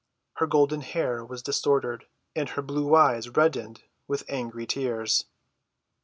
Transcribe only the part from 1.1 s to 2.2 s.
was disordered,